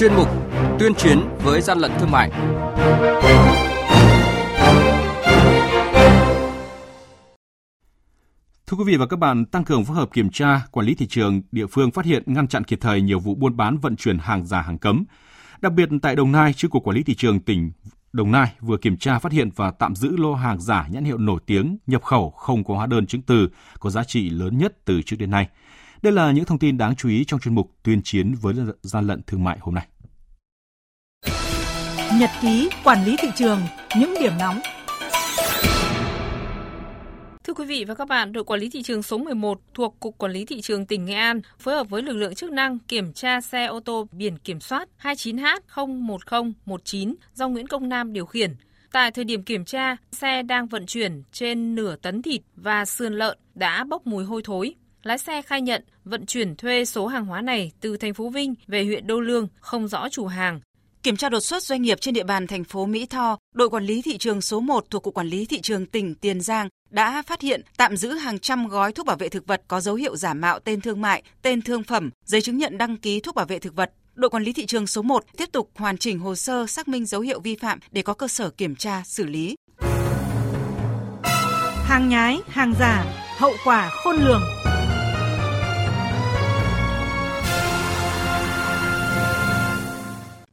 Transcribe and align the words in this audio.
chuyên 0.00 0.14
mục 0.14 0.28
Tuyên 0.78 0.94
chiến 0.94 1.20
với 1.38 1.60
gian 1.60 1.78
lận 1.78 1.92
thương 1.98 2.10
mại. 2.10 2.30
Thưa 8.66 8.76
quý 8.76 8.84
vị 8.86 8.96
và 8.96 9.06
các 9.06 9.18
bạn, 9.18 9.44
tăng 9.44 9.64
cường 9.64 9.84
phối 9.84 9.96
hợp 9.96 10.08
kiểm 10.12 10.30
tra, 10.30 10.62
quản 10.70 10.86
lý 10.86 10.94
thị 10.94 11.06
trường, 11.06 11.42
địa 11.52 11.66
phương 11.66 11.90
phát 11.90 12.04
hiện 12.04 12.22
ngăn 12.26 12.48
chặn 12.48 12.64
kịp 12.64 12.78
thời 12.82 13.00
nhiều 13.00 13.18
vụ 13.18 13.34
buôn 13.34 13.56
bán 13.56 13.78
vận 13.78 13.96
chuyển 13.96 14.18
hàng 14.18 14.46
giả 14.46 14.60
hàng 14.60 14.78
cấm. 14.78 15.04
Đặc 15.60 15.72
biệt 15.72 15.88
tại 16.02 16.16
Đồng 16.16 16.32
Nai, 16.32 16.52
Chi 16.52 16.68
cục 16.68 16.84
Quản 16.84 16.96
lý 16.96 17.02
thị 17.02 17.14
trường 17.14 17.40
tỉnh 17.40 17.72
Đồng 18.12 18.32
Nai 18.32 18.52
vừa 18.60 18.76
kiểm 18.76 18.96
tra 18.96 19.18
phát 19.18 19.32
hiện 19.32 19.50
và 19.56 19.70
tạm 19.70 19.94
giữ 19.94 20.16
lô 20.16 20.34
hàng 20.34 20.60
giả 20.60 20.86
nhãn 20.90 21.04
hiệu 21.04 21.18
nổi 21.18 21.40
tiếng 21.46 21.78
nhập 21.86 22.02
khẩu 22.02 22.30
không 22.30 22.64
có 22.64 22.74
hóa 22.74 22.86
đơn 22.86 23.06
chứng 23.06 23.22
từ 23.22 23.48
có 23.80 23.90
giá 23.90 24.04
trị 24.04 24.30
lớn 24.30 24.58
nhất 24.58 24.76
từ 24.84 25.02
trước 25.02 25.16
đến 25.18 25.30
nay. 25.30 25.48
Đây 26.02 26.12
là 26.12 26.32
những 26.32 26.44
thông 26.44 26.58
tin 26.58 26.78
đáng 26.78 26.96
chú 26.96 27.08
ý 27.08 27.24
trong 27.24 27.40
chuyên 27.40 27.54
mục 27.54 27.70
tuyên 27.82 28.00
chiến 28.04 28.34
với 28.40 28.54
gian 28.82 29.06
lận 29.06 29.22
thương 29.26 29.44
mại 29.44 29.58
hôm 29.60 29.74
nay. 29.74 29.86
Nhật 32.20 32.30
ký 32.42 32.68
quản 32.84 33.04
lý 33.04 33.16
thị 33.18 33.28
trường, 33.34 33.60
những 33.98 34.14
điểm 34.20 34.32
nóng 34.38 34.60
Thưa 37.44 37.54
quý 37.54 37.64
vị 37.64 37.84
và 37.84 37.94
các 37.94 38.08
bạn, 38.08 38.32
đội 38.32 38.44
quản 38.44 38.60
lý 38.60 38.70
thị 38.70 38.82
trường 38.82 39.02
số 39.02 39.18
11 39.18 39.60
thuộc 39.74 40.00
Cục 40.00 40.18
Quản 40.18 40.32
lý 40.32 40.44
Thị 40.44 40.60
trường 40.60 40.86
tỉnh 40.86 41.04
Nghệ 41.04 41.14
An 41.14 41.40
phối 41.58 41.74
hợp 41.74 41.90
với 41.90 42.02
lực 42.02 42.16
lượng 42.16 42.34
chức 42.34 42.50
năng 42.50 42.78
kiểm 42.78 43.12
tra 43.12 43.40
xe 43.40 43.64
ô 43.64 43.80
tô 43.80 44.06
biển 44.12 44.38
kiểm 44.38 44.60
soát 44.60 44.88
29H01019 45.02 47.14
do 47.34 47.48
Nguyễn 47.48 47.66
Công 47.66 47.88
Nam 47.88 48.12
điều 48.12 48.26
khiển. 48.26 48.54
Tại 48.92 49.10
thời 49.10 49.24
điểm 49.24 49.42
kiểm 49.42 49.64
tra, 49.64 49.96
xe 50.12 50.42
đang 50.42 50.66
vận 50.66 50.86
chuyển 50.86 51.22
trên 51.32 51.74
nửa 51.74 51.96
tấn 51.96 52.22
thịt 52.22 52.40
và 52.56 52.84
sườn 52.84 53.14
lợn 53.14 53.38
đã 53.54 53.84
bốc 53.84 54.06
mùi 54.06 54.24
hôi 54.24 54.42
thối. 54.44 54.74
Lái 55.02 55.18
xe 55.18 55.42
khai 55.42 55.62
nhận 55.62 55.84
vận 56.04 56.26
chuyển 56.26 56.56
thuê 56.56 56.84
số 56.84 57.06
hàng 57.06 57.26
hóa 57.26 57.40
này 57.40 57.72
từ 57.80 57.96
thành 57.96 58.14
phố 58.14 58.28
Vinh 58.28 58.54
về 58.66 58.84
huyện 58.84 59.06
Đô 59.06 59.20
Lương, 59.20 59.48
không 59.60 59.88
rõ 59.88 60.08
chủ 60.08 60.26
hàng. 60.26 60.60
Kiểm 61.02 61.16
tra 61.16 61.28
đột 61.28 61.40
xuất 61.40 61.62
doanh 61.62 61.82
nghiệp 61.82 62.00
trên 62.00 62.14
địa 62.14 62.24
bàn 62.24 62.46
thành 62.46 62.64
phố 62.64 62.86
Mỹ 62.86 63.06
Tho, 63.06 63.38
đội 63.54 63.70
quản 63.70 63.84
lý 63.84 64.02
thị 64.02 64.18
trường 64.18 64.40
số 64.40 64.60
1 64.60 64.84
thuộc 64.90 65.02
Cục 65.02 65.14
Quản 65.14 65.26
lý 65.26 65.46
Thị 65.46 65.60
trường 65.60 65.86
tỉnh 65.86 66.14
Tiền 66.14 66.40
Giang 66.40 66.68
đã 66.90 67.22
phát 67.22 67.40
hiện 67.40 67.62
tạm 67.76 67.96
giữ 67.96 68.12
hàng 68.12 68.38
trăm 68.38 68.68
gói 68.68 68.92
thuốc 68.92 69.06
bảo 69.06 69.16
vệ 69.16 69.28
thực 69.28 69.46
vật 69.46 69.62
có 69.68 69.80
dấu 69.80 69.94
hiệu 69.94 70.16
giả 70.16 70.34
mạo 70.34 70.58
tên 70.58 70.80
thương 70.80 71.00
mại, 71.00 71.22
tên 71.42 71.62
thương 71.62 71.82
phẩm, 71.82 72.10
giấy 72.24 72.42
chứng 72.42 72.58
nhận 72.58 72.78
đăng 72.78 72.96
ký 72.96 73.20
thuốc 73.20 73.34
bảo 73.34 73.46
vệ 73.46 73.58
thực 73.58 73.76
vật. 73.76 73.92
Đội 74.14 74.30
quản 74.30 74.42
lý 74.42 74.52
thị 74.52 74.66
trường 74.66 74.86
số 74.86 75.02
1 75.02 75.24
tiếp 75.36 75.48
tục 75.52 75.70
hoàn 75.74 75.98
chỉnh 75.98 76.18
hồ 76.18 76.34
sơ 76.34 76.66
xác 76.66 76.88
minh 76.88 77.06
dấu 77.06 77.20
hiệu 77.20 77.40
vi 77.40 77.56
phạm 77.56 77.78
để 77.90 78.02
có 78.02 78.14
cơ 78.14 78.28
sở 78.28 78.50
kiểm 78.50 78.76
tra, 78.76 79.02
xử 79.06 79.24
lý. 79.26 79.54
Hàng 81.84 82.08
nhái, 82.08 82.38
hàng 82.48 82.74
giả, 82.80 83.04
hậu 83.38 83.52
quả 83.64 83.90
khôn 84.04 84.16
lường. 84.16 84.59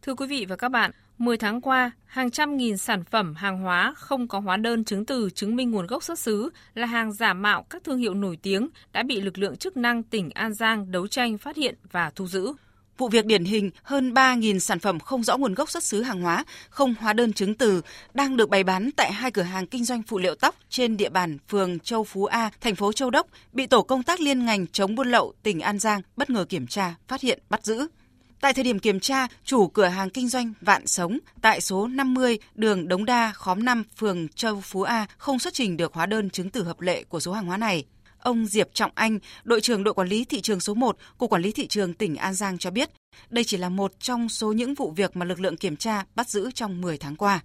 Thưa 0.08 0.16
quý 0.16 0.28
vị 0.28 0.46
và 0.50 0.56
các 0.56 0.70
bạn, 0.70 0.92
10 1.18 1.38
tháng 1.38 1.62
qua, 1.62 1.92
hàng 2.06 2.32
trăm 2.32 2.58
nghìn 2.58 2.78
sản 2.78 3.04
phẩm 3.04 3.36
hàng 3.36 3.60
hóa 3.60 3.94
không 3.98 4.28
có 4.28 4.40
hóa 4.40 4.58
đơn 4.58 4.84
chứng 4.84 5.06
từ 5.06 5.30
chứng 5.36 5.56
minh 5.56 5.72
nguồn 5.72 5.88
gốc 5.88 6.04
xuất 6.04 6.20
xứ 6.20 6.50
là 6.74 6.88
hàng 6.88 7.14
giả 7.14 7.34
mạo 7.34 7.66
các 7.70 7.84
thương 7.84 7.98
hiệu 7.98 8.14
nổi 8.14 8.38
tiếng 8.42 8.70
đã 8.94 9.04
bị 9.04 9.22
lực 9.22 9.38
lượng 9.38 9.58
chức 9.58 9.78
năng 9.78 10.04
tỉnh 10.04 10.30
An 10.30 10.54
Giang 10.54 10.92
đấu 10.92 11.08
tranh 11.08 11.38
phát 11.38 11.56
hiện 11.56 11.76
và 11.92 12.12
thu 12.16 12.28
giữ. 12.28 12.54
Vụ 12.98 13.10
việc 13.10 13.26
điển 13.26 13.46
hình 13.46 13.70
hơn 13.84 14.14
3.000 14.14 14.60
sản 14.60 14.80
phẩm 14.80 15.00
không 15.00 15.24
rõ 15.24 15.38
nguồn 15.38 15.54
gốc 15.54 15.70
xuất 15.70 15.84
xứ 15.84 16.02
hàng 16.02 16.22
hóa, 16.22 16.46
không 16.70 16.96
hóa 17.00 17.14
đơn 17.14 17.34
chứng 17.34 17.54
từ 17.54 17.82
đang 18.14 18.38
được 18.38 18.50
bày 18.50 18.64
bán 18.64 18.90
tại 18.96 19.14
hai 19.14 19.32
cửa 19.32 19.42
hàng 19.42 19.68
kinh 19.68 19.86
doanh 19.86 20.04
phụ 20.04 20.18
liệu 20.18 20.36
tóc 20.36 20.56
trên 20.70 20.98
địa 20.98 21.10
bàn 21.10 21.38
phường 21.50 21.80
Châu 21.80 22.04
Phú 22.04 22.26
A, 22.26 22.50
thành 22.62 22.76
phố 22.76 22.94
Châu 22.94 23.10
Đốc 23.10 23.28
bị 23.54 23.68
tổ 23.68 23.82
công 23.82 24.04
tác 24.04 24.20
liên 24.20 24.46
ngành 24.46 24.68
chống 24.68 24.96
buôn 24.96 25.12
lậu 25.12 25.34
tỉnh 25.44 25.60
An 25.60 25.80
Giang 25.80 26.02
bất 26.16 26.30
ngờ 26.30 26.46
kiểm 26.50 26.68
tra, 26.68 26.96
phát 27.08 27.22
hiện, 27.22 27.40
bắt 27.50 27.66
giữ. 27.66 27.88
Tại 28.42 28.54
thời 28.54 28.64
điểm 28.64 28.80
kiểm 28.80 29.00
tra, 29.00 29.28
chủ 29.44 29.68
cửa 29.68 29.86
hàng 29.86 30.10
kinh 30.10 30.28
doanh 30.28 30.54
Vạn 30.62 30.88
Sống 30.88 31.20
tại 31.42 31.62
số 31.62 31.88
50 31.88 32.40
đường 32.56 32.88
Đống 32.88 33.06
Đa, 33.06 33.32
khóm 33.36 33.66
5, 33.66 33.84
phường 33.98 34.28
Châu 34.28 34.62
Phú 34.62 34.82
A 34.82 35.08
không 35.18 35.40
xuất 35.40 35.54
trình 35.54 35.78
được 35.78 35.94
hóa 35.94 36.06
đơn 36.06 36.30
chứng 36.30 36.50
từ 36.50 36.64
hợp 36.64 36.82
lệ 36.82 37.04
của 37.04 37.20
số 37.20 37.32
hàng 37.32 37.46
hóa 37.46 37.58
này. 37.58 37.86
Ông 38.20 38.46
Diệp 38.46 38.70
Trọng 38.74 38.92
Anh, 38.96 39.20
đội 39.44 39.62
trưởng 39.62 39.84
đội 39.84 39.94
quản 39.94 40.08
lý 40.08 40.26
thị 40.26 40.42
trường 40.42 40.60
số 40.60 40.74
1 40.74 40.98
của 41.18 41.28
quản 41.28 41.42
lý 41.42 41.52
thị 41.52 41.68
trường 41.68 41.94
tỉnh 41.94 42.16
An 42.16 42.34
Giang 42.34 42.58
cho 42.58 42.72
biết, 42.72 42.90
đây 43.30 43.44
chỉ 43.44 43.58
là 43.58 43.70
một 43.70 43.94
trong 44.00 44.30
số 44.30 44.52
những 44.52 44.74
vụ 44.74 44.92
việc 44.92 45.16
mà 45.16 45.26
lực 45.26 45.40
lượng 45.40 45.58
kiểm 45.58 45.76
tra 45.76 46.06
bắt 46.16 46.30
giữ 46.30 46.52
trong 46.52 46.82
10 46.82 46.98
tháng 46.98 47.16
qua 47.16 47.42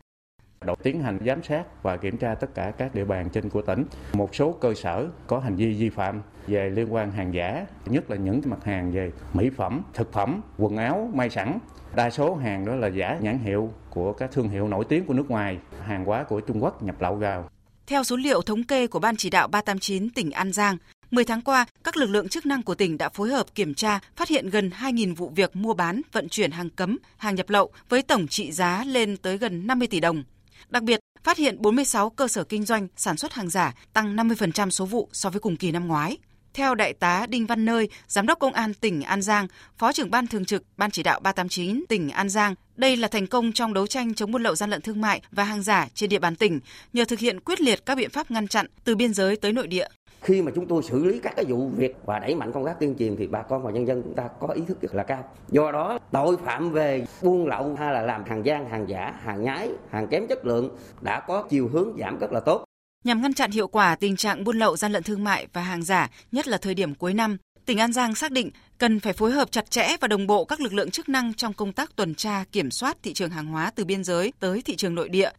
đầu 0.65 0.77
tiến 0.83 1.03
hành 1.03 1.19
giám 1.27 1.43
sát 1.43 1.83
và 1.83 1.97
kiểm 1.97 2.17
tra 2.17 2.35
tất 2.35 2.55
cả 2.55 2.73
các 2.79 2.95
địa 2.95 3.05
bàn 3.05 3.29
trên 3.33 3.49
của 3.49 3.63
tỉnh. 3.63 3.85
Một 4.13 4.35
số 4.35 4.53
cơ 4.53 4.75
sở 4.75 5.09
có 5.27 5.39
hành 5.39 5.57
vi 5.57 5.73
vi 5.73 5.89
phạm 5.89 6.23
về 6.47 6.71
liên 6.71 6.95
quan 6.95 7.11
hàng 7.11 7.35
giả, 7.35 7.67
nhất 7.87 8.11
là 8.11 8.17
những 8.17 8.41
mặt 8.45 8.65
hàng 8.65 8.93
về 8.93 9.13
mỹ 9.33 9.51
phẩm, 9.57 9.83
thực 9.95 10.13
phẩm, 10.13 10.41
quần 10.59 10.77
áo, 10.77 11.11
may 11.15 11.31
sẵn. 11.31 11.59
Đa 11.95 12.11
số 12.11 12.35
hàng 12.35 12.65
đó 12.65 12.75
là 12.75 12.89
giả 12.89 13.19
nhãn 13.21 13.39
hiệu 13.39 13.73
của 13.91 14.13
các 14.13 14.31
thương 14.33 14.49
hiệu 14.49 14.69
nổi 14.69 14.85
tiếng 14.89 15.05
của 15.05 15.15
nước 15.15 15.31
ngoài, 15.31 15.59
hàng 15.85 16.05
hóa 16.05 16.25
của 16.25 16.41
Trung 16.41 16.63
Quốc 16.63 16.83
nhập 16.83 17.01
lậu 17.01 17.15
vào. 17.15 17.51
Theo 17.87 18.05
số 18.05 18.17
liệu 18.17 18.43
thống 18.43 18.65
kê 18.65 18.87
của 18.87 18.99
Ban 18.99 19.17
chỉ 19.17 19.31
đạo 19.31 19.49
389 19.49 20.11
tỉnh 20.11 20.31
An 20.31 20.53
Giang, 20.53 20.77
10 21.11 21.25
tháng 21.25 21.41
qua, 21.41 21.67
các 21.85 21.97
lực 21.97 22.07
lượng 22.07 22.29
chức 22.29 22.47
năng 22.47 22.63
của 22.63 22.75
tỉnh 22.75 22.99
đã 22.99 23.09
phối 23.09 23.31
hợp 23.31 23.47
kiểm 23.55 23.75
tra, 23.75 24.01
phát 24.17 24.29
hiện 24.29 24.51
gần 24.51 24.71
2.000 24.81 25.15
vụ 25.15 25.33
việc 25.35 25.57
mua 25.57 25.75
bán, 25.75 26.01
vận 26.13 26.29
chuyển 26.29 26.51
hàng 26.51 26.71
cấm, 26.71 26.99
hàng 27.17 27.35
nhập 27.35 27.51
lậu 27.51 27.71
với 27.89 28.03
tổng 28.03 28.27
trị 28.29 28.53
giá 28.53 28.85
lên 28.85 29.17
tới 29.17 29.39
gần 29.39 29.67
50 29.67 29.89
tỷ 29.89 30.01
đồng. 30.01 30.23
Đặc 30.69 30.83
biệt, 30.83 31.01
phát 31.23 31.37
hiện 31.37 31.63
46 31.63 32.11
cơ 32.11 32.29
sở 32.29 32.45
kinh 32.45 32.65
doanh 32.65 32.89
sản 32.97 33.17
xuất 33.17 33.33
hàng 33.33 33.51
giả, 33.51 33.75
tăng 33.93 34.17
50% 34.17 34.71
số 34.71 34.87
vụ 34.87 35.09
so 35.13 35.31
với 35.31 35.41
cùng 35.41 35.57
kỳ 35.57 35.73
năm 35.73 35.89
ngoái. 35.89 36.19
Theo 36.55 36.75
Đại 36.75 36.93
tá 36.93 37.27
Đinh 37.29 37.47
Văn 37.47 37.65
Nơi, 37.65 37.89
Giám 38.09 38.27
đốc 38.27 38.39
Công 38.39 38.53
an 38.53 38.75
tỉnh 38.75 39.03
An 39.03 39.23
Giang, 39.23 39.47
Phó 39.79 39.93
trưởng 39.93 40.11
Ban 40.11 40.27
Thường 40.27 40.45
trực 40.45 40.65
Ban 40.77 40.91
Chỉ 40.91 41.03
đạo 41.03 41.21
389 41.21 41.85
tỉnh 41.89 42.11
An 42.11 42.29
Giang, 42.29 42.55
đây 42.77 42.97
là 42.97 43.09
thành 43.09 43.27
công 43.27 43.53
trong 43.53 43.75
đấu 43.75 43.87
tranh 43.87 44.15
chống 44.15 44.33
buôn 44.33 44.43
lậu 44.43 44.55
gian 44.55 44.71
lận 44.71 44.81
thương 44.81 45.01
mại 45.01 45.23
và 45.31 45.45
hàng 45.45 45.63
giả 45.63 45.89
trên 45.95 46.11
địa 46.11 46.19
bàn 46.19 46.37
tỉnh 46.37 46.61
nhờ 46.93 47.05
thực 47.05 47.19
hiện 47.19 47.41
quyết 47.41 47.61
liệt 47.61 47.87
các 47.87 47.95
biện 47.95 48.11
pháp 48.11 48.31
ngăn 48.31 48.49
chặn 48.49 48.67
từ 48.85 48.97
biên 48.97 49.15
giới 49.15 49.37
tới 49.37 49.53
nội 49.53 49.67
địa 49.67 49.87
khi 50.23 50.43
mà 50.43 50.53
chúng 50.55 50.67
tôi 50.67 50.83
xử 50.83 51.05
lý 51.05 51.21
các 51.23 51.33
cái 51.37 51.45
vụ 51.45 51.69
việc 51.77 51.97
và 52.05 52.19
đẩy 52.19 52.35
mạnh 52.35 52.53
công 52.53 52.65
tác 52.65 52.81
tuyên 52.81 52.95
truyền 52.99 53.17
thì 53.17 53.27
bà 53.27 53.43
con 53.43 53.63
và 53.63 53.71
nhân 53.71 53.87
dân 53.87 54.03
chúng 54.03 54.15
ta 54.15 54.29
có 54.41 54.49
ý 54.49 54.63
thức 54.69 54.81
rất 54.81 54.95
là 54.95 55.03
cao. 55.03 55.25
Do 55.49 55.73
đó 55.73 55.99
tội 56.13 56.37
phạm 56.45 56.71
về 56.71 57.07
buôn 57.23 57.47
lậu 57.47 57.75
hay 57.75 57.93
là 57.95 58.03
làm 58.03 58.25
hàng 58.25 58.47
gian 58.47 58.71
hàng 58.71 58.89
giả 58.89 59.15
hàng 59.23 59.43
nhái 59.43 59.71
hàng 59.91 60.07
kém 60.07 60.27
chất 60.27 60.47
lượng 60.47 60.77
đã 61.01 61.21
có 61.21 61.45
chiều 61.51 61.69
hướng 61.69 61.97
giảm 61.99 62.19
rất 62.19 62.33
là 62.33 62.41
tốt. 62.41 62.65
Nhằm 63.05 63.23
ngăn 63.23 63.35
chặn 63.35 63.51
hiệu 63.51 63.69
quả 63.69 63.95
tình 63.95 64.17
trạng 64.17 64.45
buôn 64.45 64.59
lậu 64.59 64.77
gian 64.77 64.93
lận 64.93 65.03
thương 65.03 65.25
mại 65.25 65.47
và 65.53 65.63
hàng 65.63 65.83
giả 65.83 66.11
nhất 66.33 66.49
là 66.49 66.59
thời 66.59 66.75
điểm 66.75 66.95
cuối 66.95 67.15
năm 67.15 67.37
tỉnh 67.67 67.79
An 67.79 67.93
Giang 67.93 68.15
xác 68.15 68.33
định 68.33 68.51
cần 68.79 69.01
phải 69.01 69.13
phối 69.13 69.31
hợp 69.31 69.51
chặt 69.51 69.71
chẽ 69.71 69.97
và 70.01 70.09
đồng 70.09 70.27
bộ 70.27 70.45
các 70.45 70.61
lực 70.61 70.73
lượng 70.73 70.91
chức 70.91 71.09
năng 71.09 71.35
trong 71.35 71.53
công 71.53 71.73
tác 71.73 71.97
tuần 71.97 72.15
tra, 72.15 72.45
kiểm 72.53 72.71
soát 72.71 72.97
thị 73.03 73.13
trường 73.13 73.31
hàng 73.31 73.47
hóa 73.47 73.71
từ 73.75 73.85
biên 73.85 74.05
giới 74.05 74.33
tới 74.41 74.63
thị 74.65 74.77
trường 74.77 74.95
nội 74.95 75.09
địa. 75.09 75.31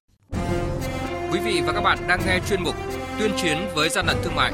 Quý 1.31 1.39
vị 1.39 1.61
và 1.65 1.73
các 1.73 1.81
bạn 1.81 1.97
đang 2.07 2.19
nghe 2.25 2.39
chuyên 2.49 2.63
mục 2.63 2.75
Tuyên 3.19 3.31
chiến 3.37 3.57
với 3.75 3.89
gian 3.89 4.05
lận 4.05 4.17
thương 4.23 4.35
mại 4.35 4.53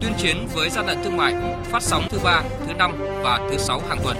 tuyên 0.00 0.12
chiến 0.18 0.36
với 0.54 0.70
gian 0.70 0.86
lận 0.86 0.98
thương 1.04 1.16
mại 1.16 1.34
phát 1.64 1.82
sóng 1.82 2.02
thứ 2.10 2.18
ba, 2.24 2.42
thứ 2.66 2.74
năm 2.74 2.92
và 3.22 3.48
thứ 3.50 3.56
sáu 3.58 3.80
hàng 3.88 3.98
tuần. 4.04 4.16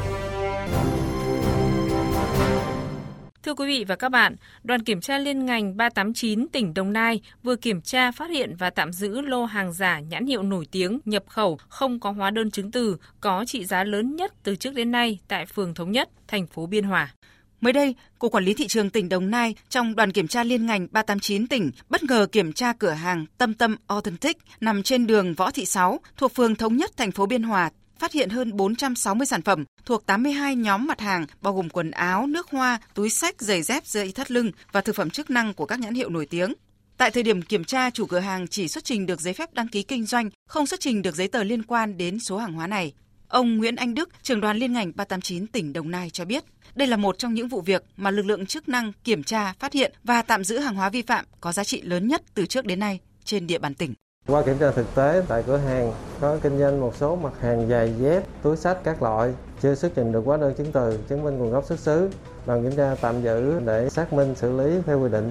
Thưa 3.42 3.54
quý 3.54 3.66
vị 3.66 3.84
và 3.84 3.96
các 3.96 4.08
bạn, 4.08 4.36
đoàn 4.62 4.82
kiểm 4.82 5.00
tra 5.00 5.18
liên 5.18 5.46
ngành 5.46 5.76
389 5.76 6.48
tỉnh 6.48 6.74
Đồng 6.74 6.92
Nai 6.92 7.20
vừa 7.42 7.56
kiểm 7.56 7.80
tra 7.80 8.12
phát 8.12 8.30
hiện 8.30 8.56
và 8.58 8.70
tạm 8.70 8.92
giữ 8.92 9.20
lô 9.20 9.44
hàng 9.44 9.72
giả 9.72 10.00
nhãn 10.00 10.26
hiệu 10.26 10.42
nổi 10.42 10.66
tiếng 10.70 10.98
nhập 11.04 11.24
khẩu 11.28 11.58
không 11.68 12.00
có 12.00 12.10
hóa 12.10 12.30
đơn 12.30 12.50
chứng 12.50 12.70
từ 12.70 12.96
có 13.20 13.44
trị 13.44 13.64
giá 13.64 13.84
lớn 13.84 14.16
nhất 14.16 14.32
từ 14.42 14.56
trước 14.56 14.74
đến 14.74 14.92
nay 14.92 15.18
tại 15.28 15.46
phường 15.46 15.74
Thống 15.74 15.92
Nhất, 15.92 16.08
thành 16.28 16.46
phố 16.46 16.66
Biên 16.66 16.84
Hòa. 16.84 17.14
Mới 17.60 17.72
đây, 17.72 17.94
Cục 18.18 18.32
Quản 18.32 18.44
lý 18.44 18.54
Thị 18.54 18.66
trường 18.66 18.90
tỉnh 18.90 19.08
Đồng 19.08 19.30
Nai 19.30 19.54
trong 19.68 19.96
đoàn 19.96 20.12
kiểm 20.12 20.28
tra 20.28 20.44
liên 20.44 20.66
ngành 20.66 20.88
389 20.90 21.46
tỉnh 21.46 21.70
bất 21.88 22.02
ngờ 22.02 22.26
kiểm 22.32 22.52
tra 22.52 22.72
cửa 22.72 22.90
hàng 22.90 23.26
Tâm 23.38 23.54
Tâm 23.54 23.76
Authentic 23.86 24.38
nằm 24.60 24.82
trên 24.82 25.06
đường 25.06 25.34
Võ 25.34 25.50
Thị 25.50 25.64
Sáu 25.64 26.00
thuộc 26.16 26.34
phường 26.34 26.54
Thống 26.54 26.76
Nhất, 26.76 26.90
thành 26.96 27.12
phố 27.12 27.26
Biên 27.26 27.42
Hòa 27.42 27.70
phát 27.98 28.12
hiện 28.12 28.28
hơn 28.28 28.56
460 28.56 29.26
sản 29.26 29.42
phẩm 29.42 29.64
thuộc 29.84 30.06
82 30.06 30.56
nhóm 30.56 30.86
mặt 30.86 31.00
hàng 31.00 31.26
bao 31.40 31.54
gồm 31.54 31.68
quần 31.68 31.90
áo, 31.90 32.26
nước 32.26 32.50
hoa, 32.50 32.78
túi 32.94 33.10
sách, 33.10 33.40
giày 33.40 33.62
dép, 33.62 33.86
dây 33.86 34.12
thắt 34.12 34.30
lưng 34.30 34.50
và 34.72 34.80
thực 34.80 34.96
phẩm 34.96 35.10
chức 35.10 35.30
năng 35.30 35.54
của 35.54 35.66
các 35.66 35.80
nhãn 35.80 35.94
hiệu 35.94 36.08
nổi 36.08 36.26
tiếng. 36.26 36.52
Tại 36.96 37.10
thời 37.10 37.22
điểm 37.22 37.42
kiểm 37.42 37.64
tra, 37.64 37.90
chủ 37.90 38.06
cửa 38.06 38.18
hàng 38.18 38.48
chỉ 38.48 38.68
xuất 38.68 38.84
trình 38.84 39.06
được 39.06 39.20
giấy 39.20 39.34
phép 39.34 39.54
đăng 39.54 39.68
ký 39.68 39.82
kinh 39.82 40.06
doanh, 40.06 40.30
không 40.48 40.66
xuất 40.66 40.80
trình 40.80 41.02
được 41.02 41.14
giấy 41.14 41.28
tờ 41.28 41.44
liên 41.44 41.62
quan 41.62 41.96
đến 41.96 42.18
số 42.18 42.38
hàng 42.38 42.52
hóa 42.52 42.66
này. 42.66 42.92
Ông 43.28 43.56
Nguyễn 43.56 43.76
Anh 43.76 43.94
Đức, 43.94 44.08
trưởng 44.22 44.40
đoàn 44.40 44.56
liên 44.56 44.72
ngành 44.72 44.92
389 44.94 45.46
tỉnh 45.46 45.72
Đồng 45.72 45.90
Nai 45.90 46.10
cho 46.10 46.24
biết, 46.24 46.44
đây 46.74 46.88
là 46.88 46.96
một 46.96 47.18
trong 47.18 47.34
những 47.34 47.48
vụ 47.48 47.60
việc 47.60 47.84
mà 47.96 48.10
lực 48.10 48.26
lượng 48.26 48.46
chức 48.46 48.68
năng 48.68 48.92
kiểm 49.04 49.22
tra, 49.22 49.52
phát 49.58 49.72
hiện 49.72 49.92
và 50.04 50.22
tạm 50.22 50.44
giữ 50.44 50.58
hàng 50.58 50.74
hóa 50.74 50.90
vi 50.90 51.02
phạm 51.02 51.24
có 51.40 51.52
giá 51.52 51.64
trị 51.64 51.82
lớn 51.82 52.08
nhất 52.08 52.22
từ 52.34 52.46
trước 52.46 52.66
đến 52.66 52.80
nay 52.80 53.00
trên 53.24 53.46
địa 53.46 53.58
bàn 53.58 53.74
tỉnh. 53.74 53.94
Qua 54.26 54.42
kiểm 54.42 54.58
tra 54.58 54.70
thực 54.70 54.94
tế 54.94 55.22
tại 55.28 55.42
cửa 55.46 55.56
hàng 55.56 55.92
có 56.20 56.38
kinh 56.42 56.58
doanh 56.58 56.80
một 56.80 56.96
số 56.96 57.16
mặt 57.16 57.32
hàng 57.40 57.68
giày 57.68 57.94
dép, 58.00 58.22
túi 58.42 58.56
sách 58.56 58.78
các 58.84 59.02
loại 59.02 59.32
chưa 59.62 59.74
xuất 59.74 59.92
trình 59.96 60.12
được 60.12 60.22
hóa 60.24 60.36
đơn 60.36 60.54
chứng 60.58 60.72
từ 60.72 60.98
chứng 61.08 61.24
minh 61.24 61.38
nguồn 61.38 61.50
gốc 61.50 61.64
xuất 61.66 61.78
xứ. 61.78 62.10
Đoàn 62.46 62.62
kiểm 62.62 62.76
tra 62.76 62.94
tạm 63.00 63.22
giữ 63.22 63.60
để 63.66 63.88
xác 63.90 64.12
minh 64.12 64.34
xử 64.34 64.58
lý 64.58 64.80
theo 64.86 65.00
quy 65.00 65.08
định. 65.08 65.30